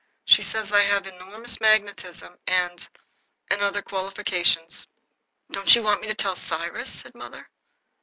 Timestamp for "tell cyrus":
6.15-6.89